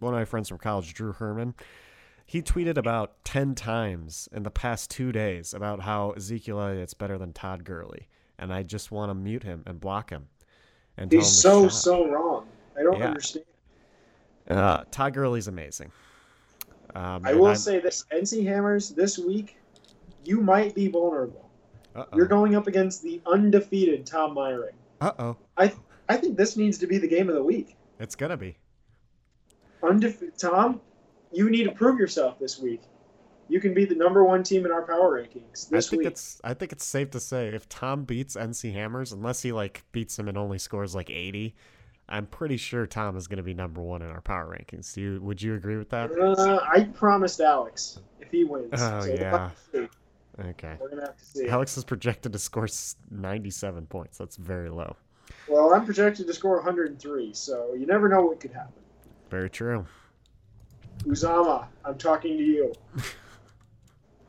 [0.01, 1.55] one of my friends from college, Drew Herman.
[2.27, 7.17] He tweeted about ten times in the past two days about how Ezekiel Elliott's better
[7.19, 10.27] than Todd Gurley, and I just want to mute him and block him.
[10.99, 12.47] And He's so so wrong.
[12.77, 13.07] I don't Yeah.
[13.09, 13.45] understand.
[14.51, 15.93] Uh, Todd Gurley's amazing.
[16.95, 19.57] Um, I will I'm- say this: NC Hammers this week,
[20.25, 21.49] you might be vulnerable.
[21.95, 22.17] uh-oh.
[22.17, 24.75] You're going up against the undefeated Tom Myring.
[25.01, 25.37] Uh-oh.
[25.57, 27.77] I think this needs to be the game of the week.
[28.01, 28.57] It's gonna be.
[29.83, 30.81] Undefe- Tom,
[31.33, 32.83] you need to prove yourself this week.
[33.49, 36.07] You can be the number one team in our power rankings this I think week.
[36.09, 36.41] it's.
[36.45, 40.19] I think it's safe to say if Tom beats NC Hammers, unless he like beats
[40.19, 41.55] him and only scores like 80,
[42.09, 44.95] I'm pretty sure Tom is gonna be number one in our power rankings.
[44.95, 45.21] Do you?
[45.23, 46.11] Would you agree with that?
[46.13, 48.71] Uh, I promised Alex if he wins.
[48.75, 49.51] Oh, so yeah.
[49.73, 49.89] to.
[50.41, 50.77] Okay.
[50.81, 51.49] We're gonna have to see.
[51.49, 52.69] Alex is projected to score
[53.11, 54.19] 97 points.
[54.19, 54.95] That's very low.
[55.49, 58.83] Well, I'm projected to score 103, so you never know what could happen.
[59.31, 59.87] Very true.
[61.05, 62.73] Uzomah, I'm talking to you.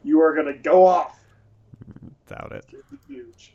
[0.03, 1.19] You are gonna go off.
[2.27, 2.65] Doubt it.
[2.71, 3.53] It's gonna be huge.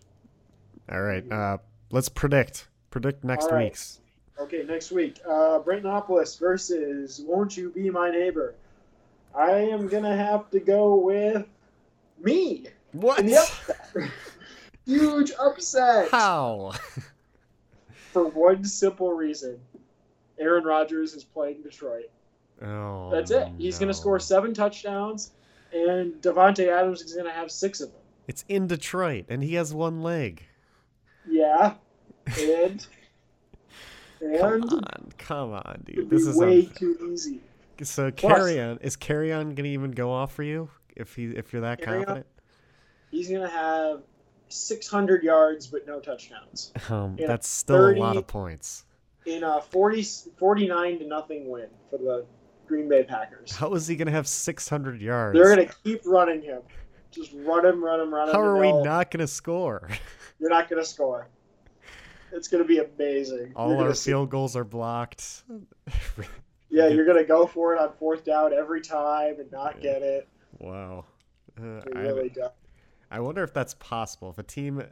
[0.91, 1.31] All right.
[1.31, 1.59] Uh,
[1.91, 2.69] let's predict.
[2.91, 3.65] Predict next right.
[3.65, 4.01] week's.
[4.39, 8.55] Okay, next week, uh, Brentanopolis versus Won't You Be My Neighbor.
[9.35, 11.47] I am gonna have to go with
[12.23, 12.67] me.
[12.93, 13.25] What?
[13.25, 13.79] Upset.
[14.87, 16.11] Huge upset.
[16.11, 16.73] How?
[18.13, 19.59] For one simple reason.
[20.39, 22.11] Aaron Rodgers is playing Detroit.
[22.63, 23.11] Oh.
[23.11, 23.49] That's it.
[23.59, 25.33] He's going to score seven touchdowns,
[25.75, 28.01] and Davante Adams is going to have six of them.
[28.27, 30.43] It's in Detroit, and he has one leg.
[31.29, 31.75] Yeah.
[32.41, 32.87] And.
[34.39, 36.09] Come on, come on, dude.
[36.09, 36.75] This is way unfair.
[36.75, 37.41] too easy.
[37.83, 38.11] so.
[38.11, 38.79] Kerryon.
[38.81, 42.07] Is Kerryon gonna even go off for you if he if you're that Kerryon?
[42.07, 42.27] confident?
[43.11, 44.03] He's going to have
[44.49, 46.73] 600 yards, but no touchdowns.
[46.89, 48.85] Um, that's still a lot of points.
[49.27, 50.03] In a 40,
[50.37, 52.27] 49 to nothing win for the
[52.67, 53.53] Green Bay Packers.
[53.55, 55.37] How is he gonna have 600 yards?
[55.39, 56.63] They're going to keep running him.
[57.11, 58.35] Just run him, run him, run him.
[58.35, 59.89] How are we not gonna score?
[60.41, 61.29] You're not going to score.
[62.33, 63.53] It's going to be amazing.
[63.55, 65.45] All our see- field goals are blocked.
[66.71, 70.03] Yeah, you're going to go for it on fourth down every time and not get
[70.03, 70.29] it.
[70.59, 71.05] wow.
[71.57, 72.35] Uh, You I, really.
[73.13, 74.31] I wonder if that's possible.
[74.31, 74.83] If a team,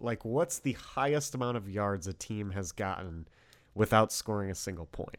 [0.00, 3.28] like, what's the highest amount of yards a team has gotten
[3.74, 5.18] without scoring a single point?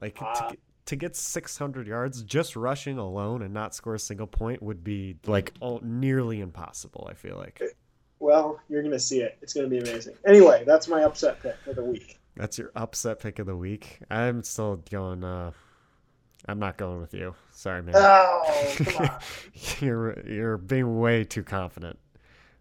[0.00, 4.26] Like, Uh, get- to get 600 yards, just rushing alone and not score a single
[4.26, 7.60] point would be, like, all, nearly impossible, I feel like.
[8.18, 9.38] Well, you're going to see it.
[9.42, 10.14] It's going to be amazing.
[10.26, 12.18] Anyway, that's my upset pick for the week.
[12.36, 14.00] That's your upset pick of the week.
[14.10, 15.52] I'm still going, uh,
[16.46, 17.34] I'm not going with you.
[17.52, 17.94] Sorry, man.
[17.96, 19.18] Oh, come on.
[19.80, 21.98] you're you're being way too confident.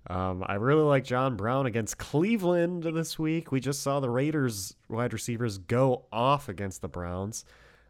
[0.08, 3.52] Um, I really like John Brown against Cleveland this week.
[3.52, 7.46] We just saw the Raiders wide receivers go off against the Browns,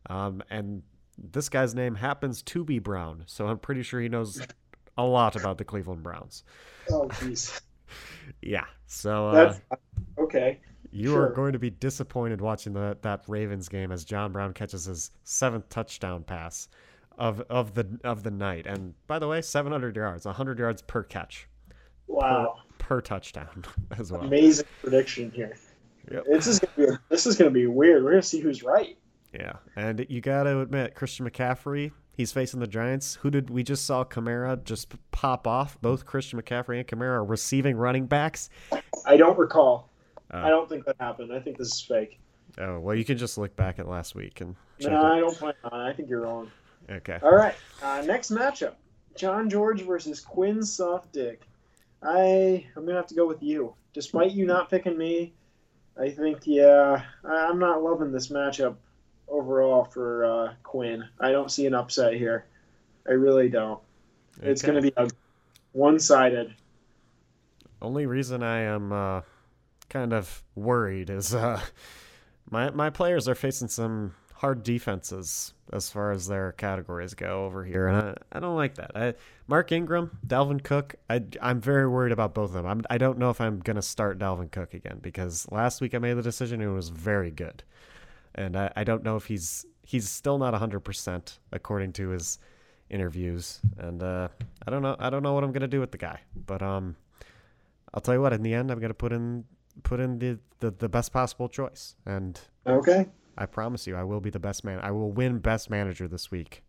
[0.10, 0.82] um, and
[1.18, 4.42] this guy's name happens to be Brown, so I'm pretty sure he knows
[4.98, 6.44] a lot about the Cleveland Browns.
[6.92, 7.60] Oh, jeez.
[8.42, 9.62] Yeah, so uh, That's
[10.18, 10.60] okay.
[10.92, 14.86] you are going to be disappointed watching the, that Ravens game as John Brown catches
[14.86, 16.70] his seventh touchdown pass
[17.20, 18.66] of of the of the night.
[18.66, 21.48] And by the way, 700 yards, 100 yards per catch,
[22.08, 22.56] Wow.
[22.80, 23.64] per touchdown
[24.00, 24.22] as well.
[24.22, 25.56] Amazing prediction here.
[26.12, 26.26] Yep.
[26.26, 28.04] This is gonna be this is going to be weird.
[28.04, 28.98] We're going to see who's right.
[29.34, 33.16] Yeah, and you got to admit, Christian McCaffrey, he's facing the Giants.
[33.22, 35.78] Who did we just saw Kamara just pop off?
[35.82, 38.50] Both Christian McCaffrey and Kamara are receiving running backs.
[39.06, 39.90] I don't recall.
[40.32, 40.40] Oh.
[40.40, 41.34] I don't think that happened.
[41.34, 42.20] I think this is fake.
[42.60, 44.94] Oh well, you can just look back at last week and No, it.
[45.16, 45.90] I don't plan on it.
[45.90, 46.52] I think you're wrong.
[46.90, 47.18] Okay.
[47.24, 47.56] All right.
[47.82, 48.74] Uh, next matchup:
[49.16, 51.38] John George versus Quinn Softdick.
[52.04, 55.34] I I'm gonna have to go with you, despite you not picking me.
[56.00, 58.76] I think yeah, I- I'm not loving this matchup
[59.28, 61.04] overall for uh, Quinn.
[61.20, 62.46] I don't see an upset here.
[63.08, 63.80] I really don't.
[64.42, 65.10] It's gonna be a
[65.74, 66.54] one-sided.
[67.82, 69.22] Only reason I am uh,
[69.90, 71.62] kind of worried is uh,
[72.50, 77.64] my my players are facing some hard defenses as far as their categories go over
[77.64, 78.92] here, and I, I don't like that.
[78.94, 79.14] I,
[79.48, 82.66] Mark Ingram, Dalvin Cook, I, I'm very worried about both of them.
[82.66, 85.98] I'm, I don't know if I'm gonna start Dalvin Cook again because last week I
[85.98, 87.64] made the decision and it was very good,
[88.36, 92.40] and I, I don't know if he's he's still not 100% according to his
[92.90, 94.28] interviews and uh,
[94.66, 96.20] I don't know I don't know what I'm going to do with the guy.
[96.36, 96.96] But um
[97.94, 99.46] I'll tell you what in the end I'm to put in
[99.84, 103.08] put in the, the the best possible choice and Okay.
[103.38, 104.80] I promise you I will be the best man.
[104.82, 106.64] I will win best manager this week.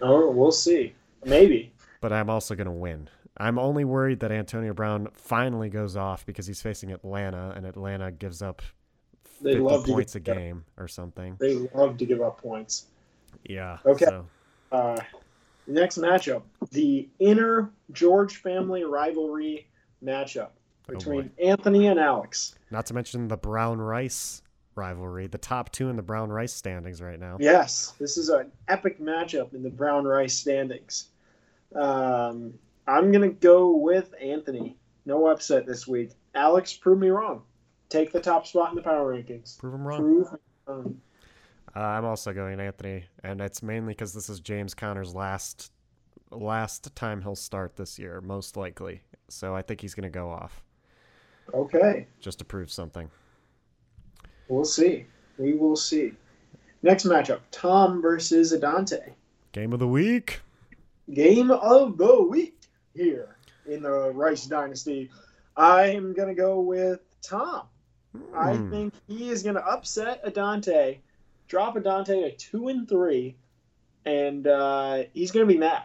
[0.00, 0.94] Oh, we'll see.
[1.24, 1.72] Maybe.
[2.00, 3.08] But I'm also going to win.
[3.36, 8.12] I'm only worried that Antonio Brown finally goes off because he's facing Atlanta and Atlanta
[8.12, 8.62] gives up
[9.42, 11.36] They 50 love to points a game or something.
[11.40, 12.86] They love to give up points.
[13.44, 13.78] Yeah.
[13.84, 14.04] Okay.
[14.06, 14.26] so-
[14.70, 15.00] Uh,
[15.66, 19.66] next matchup, the inner George family rivalry
[20.02, 20.48] matchup
[20.88, 22.54] Oh, between Anthony and Alex.
[22.70, 24.42] Not to mention the Brown Rice
[24.74, 27.36] rivalry, the top two in the Brown Rice standings right now.
[27.38, 31.08] Yes, this is an epic matchup in the Brown Rice standings.
[31.74, 32.54] Um,
[32.86, 34.76] I'm gonna go with Anthony.
[35.04, 36.12] No upset this week.
[36.34, 37.42] Alex, prove me wrong.
[37.92, 39.58] Take the top spot in the power rankings.
[39.58, 39.98] Prove them wrong.
[40.00, 40.28] Prove
[40.66, 41.00] wrong.
[41.76, 45.70] Uh, I'm also going Anthony, and it's mainly because this is James Conner's last
[46.30, 49.02] last time he'll start this year, most likely.
[49.28, 50.62] So I think he's going to go off
[51.52, 53.10] Okay, just to prove something.
[54.48, 55.04] we'll see.
[55.36, 56.14] We will see.
[56.82, 59.12] Next matchup: Tom versus Adante.
[59.52, 60.40] Game of the week.
[61.12, 62.58] Game of the week
[62.94, 65.10] here in the Rice Dynasty.
[65.58, 67.66] I'm gonna go with Tom.
[68.34, 68.70] I Hmm.
[68.70, 71.00] think he is going to upset Adante,
[71.48, 73.36] drop Adante a two and three,
[74.04, 75.84] and uh, he's going to be mad.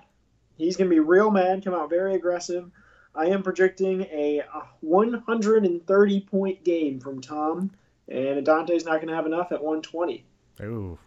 [0.58, 2.70] He's going to be real mad, come out very aggressive.
[3.14, 4.44] I am projecting a
[4.82, 7.72] 130 point game from Tom,
[8.08, 10.26] and Adante's not going to have enough at 120.
[10.62, 10.98] Ooh.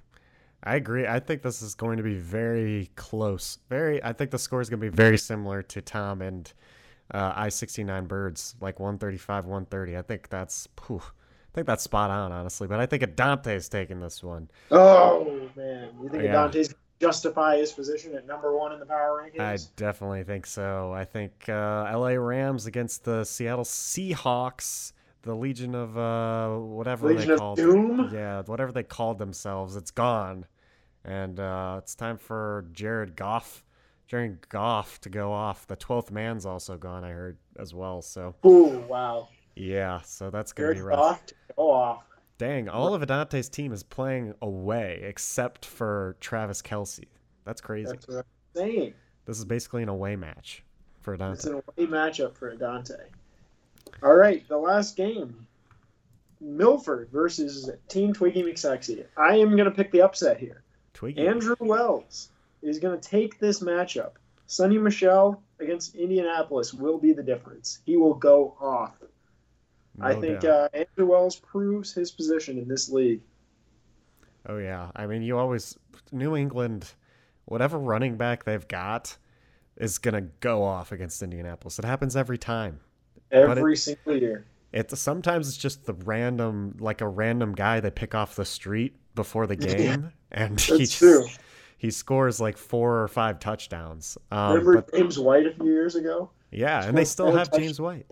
[0.63, 1.07] I agree.
[1.07, 3.59] I think this is going to be very close.
[3.71, 4.03] Very.
[4.05, 6.53] I think the score is going to be very similar to Tom and
[7.13, 9.97] uh, I sixty nine birds, like one thirty five, one thirty.
[9.97, 10.69] I think that's.
[10.87, 12.69] Phew, I think that's spot on, honestly.
[12.69, 14.49] But I think Adante's taking this one.
[14.71, 15.91] Oh, man.
[16.01, 16.35] You think Yeah.
[16.35, 19.41] Adante's justify his position at number one in the power rankings?
[19.41, 20.93] I definitely think so.
[20.93, 22.19] I think uh, L.A.
[22.21, 24.93] Rams against the Seattle Seahawks,
[25.23, 27.57] the Legion of uh, whatever Legion they of called.
[27.57, 28.11] Doom?
[28.13, 30.47] Yeah, whatever they called themselves, it's gone,
[31.05, 33.65] and uh, it's time for Jared Goff,
[34.11, 35.69] Jared Goff to go off.
[35.69, 37.05] The twelfth man's also gone.
[37.05, 38.03] I heard as well.
[38.03, 39.29] So Ooh, wow.
[39.55, 40.99] yeah, so that's gonna be rough.
[40.99, 42.03] Goff to go off.
[42.37, 47.05] Dang, all of Adante's team is playing away except for Travis Kelce.
[47.45, 47.93] That's crazy.
[47.93, 48.25] That's what I'm
[48.57, 48.95] saying.
[49.27, 50.65] This is basically an away match
[51.03, 51.35] for Adante.
[51.35, 52.99] It's an away matchup for Adante.
[54.03, 55.47] All right, the last game.
[56.41, 59.05] Milford versus Team Twiggy McSexy.
[59.17, 60.63] I am going to pick the upset here.
[60.95, 61.27] Twiggy.
[61.29, 62.31] Andrew Wells
[62.63, 64.13] is going to take this matchup.
[64.49, 67.81] Sony Michel against Indianapolis will be the difference.
[67.85, 68.95] He will go off.
[70.01, 73.21] I think uh, Andrew Wells proves his position in this league.
[74.49, 75.77] Oh yeah, I mean, you always
[76.11, 76.91] New England,
[77.45, 79.17] whatever running back they've got,
[79.77, 81.79] is gonna go off against Indianapolis.
[81.79, 82.81] It happens every time.
[83.31, 84.47] Every single year.
[84.73, 88.97] It's sometimes it's just the random, like a random guy they pick off the street
[89.15, 91.27] before the game, and he That's just, true.
[91.81, 94.19] He scores like four or five touchdowns.
[94.31, 96.29] Um, Remember but James White a few years ago?
[96.51, 98.05] Yeah, and they still have touch- James White.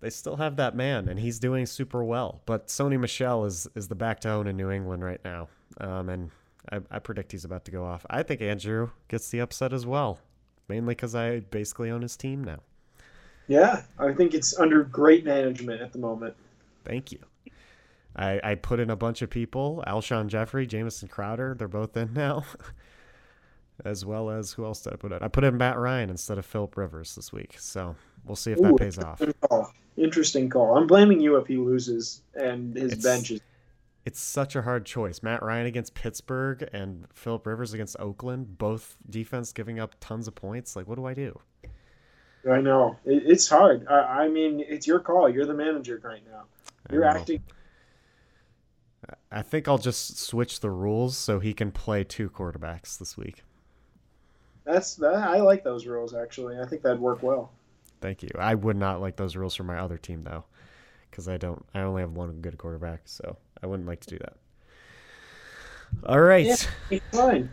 [0.00, 2.40] They still have that man, and he's doing super well.
[2.46, 5.48] But Sony Michel is is the back to own in New England right now,
[5.82, 6.30] um, and
[6.72, 8.06] I, I predict he's about to go off.
[8.08, 10.18] I think Andrew gets the upset as well,
[10.66, 12.60] mainly because I basically own his team now.
[13.48, 16.34] Yeah, I think it's under great management at the moment.
[16.86, 17.18] Thank you.
[18.18, 21.54] I, I put in a bunch of people: Alshon Jeffery, Jamison Crowder.
[21.56, 22.44] They're both in now,
[23.84, 25.22] as well as who else did I put in?
[25.22, 27.56] I put in Matt Ryan instead of Philip Rivers this week.
[27.58, 29.20] So we'll see if that pays off.
[29.20, 29.72] Interesting call.
[29.96, 30.76] Interesting call.
[30.76, 33.40] I'm blaming you if he loses and his It's- bench is.
[34.04, 35.22] It's such a hard choice.
[35.22, 40.34] Matt Ryan against Pittsburgh and Philip Rivers against Oakland, both defense giving up tons of
[40.34, 40.76] points.
[40.76, 41.38] Like, what do I do?
[42.50, 43.86] I know it, it's hard.
[43.86, 45.28] I, I mean, it's your call.
[45.28, 46.44] You're the manager right now.
[46.90, 47.42] You're acting.
[49.30, 53.42] I think I'll just switch the rules so he can play two quarterbacks this week.
[54.64, 55.14] That's that.
[55.14, 56.58] I like those rules actually.
[56.58, 57.52] I think that'd work well.
[58.00, 58.30] Thank you.
[58.38, 60.44] I would not like those rules for my other team though,
[61.10, 61.64] because I don't.
[61.74, 64.36] I only have one good quarterback, so I wouldn't like to do that.
[66.06, 66.46] All right.
[66.46, 66.56] Yeah.
[66.90, 67.50] It's fine.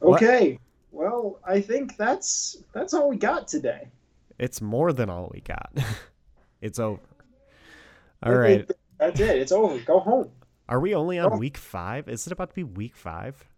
[0.00, 0.22] What?
[0.22, 0.58] Okay.
[0.92, 3.88] Well, I think that's that's all we got today.
[4.38, 5.72] It's more than all we got.
[6.60, 7.00] it's over.
[8.22, 8.70] All right.
[8.98, 9.38] That's it.
[9.38, 9.78] It's over.
[9.80, 10.30] Go home.
[10.68, 11.38] Are we only on Oh.
[11.38, 12.08] week five?
[12.08, 13.48] Is it about to be week five?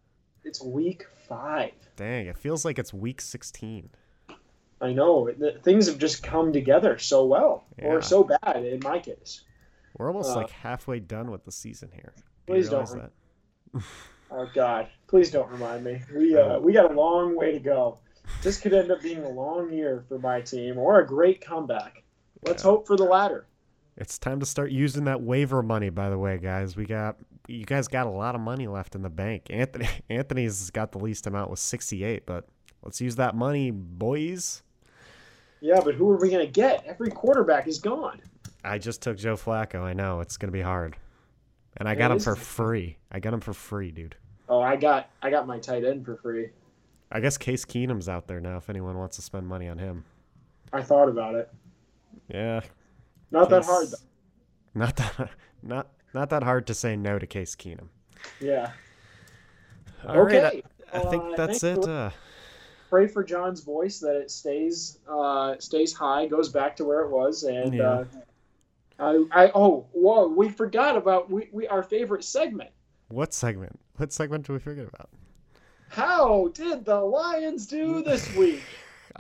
[0.45, 1.73] It's week five.
[1.97, 3.91] Dang, it feels like it's week 16.
[4.81, 5.31] I know
[5.63, 7.89] things have just come together so well, Yeah.
[7.89, 9.43] or so bad in my case.
[9.99, 12.15] We're almost Uh, like halfway done with the season here.
[12.47, 13.13] Do please don't that?
[14.33, 14.87] Oh God!
[15.09, 16.03] Please don't remind me.
[16.15, 17.99] We uh, we got a long way to go.
[18.45, 22.05] This could end up being a long year for my team, or a great comeback.
[22.47, 22.71] Let's Yeah.
[22.71, 23.47] hope for the latter.
[24.01, 25.91] It's time to start using that waiver money.
[25.91, 29.03] By the way, guys, we got you guys got a lot of money left in
[29.03, 29.49] the bank.
[29.51, 32.49] Anthony Anthony's got the least amount with 68, but
[32.83, 34.63] let's use that money, boys.
[35.61, 36.83] Yeah, but who are we gonna get?
[36.87, 38.23] Every quarterback is gone.
[38.65, 39.83] I just took Joe Flacco.
[39.83, 40.97] I know it's gonna be hard,
[41.77, 42.97] and I got him for free.
[43.13, 44.17] I got him for free, dude.
[44.49, 46.49] Oh, I got I got my tight end for free.
[47.13, 48.57] I guess Case Keenum's out there now.
[48.57, 50.05] If anyone wants to spend money on him,
[50.73, 51.53] I thought about it.
[52.29, 52.61] yeah,
[53.31, 53.89] Not that hard.
[53.89, 53.97] Though.
[54.75, 55.31] Not that
[55.63, 57.89] not not that hard to say no to Case Keenum.
[58.41, 58.73] Yeah.
[60.07, 60.63] All right, okay.
[60.93, 61.87] I, I think Uh, that's it.
[61.87, 62.11] Uh,
[62.89, 67.11] Pray for John's voice that it stays uh, stays high, goes back to where it
[67.11, 67.89] was, and Yeah.
[67.91, 68.05] uh,
[68.99, 72.71] I, I oh whoa we forgot about we, we our favorite segment.
[73.09, 73.79] what segment?
[73.97, 75.09] What segment do we forget about?
[75.89, 78.63] How did the Lions do this week?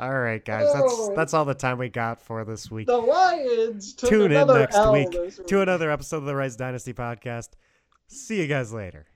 [0.01, 1.13] All right, guys, that's Oh.
[1.15, 2.87] that's all the time we got for this week.
[2.87, 5.11] The Lions Tune in next L week
[5.47, 7.51] to another episode of the Rise Dynasty podcast.
[8.07, 9.07] See you guys later.